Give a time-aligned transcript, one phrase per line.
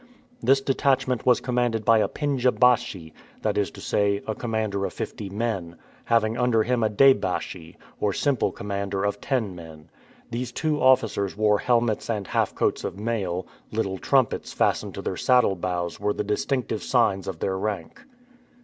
[0.41, 3.13] This detachment was commanded by a "pendja baschi";
[3.43, 7.75] that is to say, a commander of fifty men, having under him a "deh baschi,"
[7.99, 9.91] or simple commander of ten men.
[10.31, 15.17] These two officers wore helmets and half coats of mail; little trumpets fastened to their
[15.17, 18.03] saddle bows were the distinctive signs of their rank.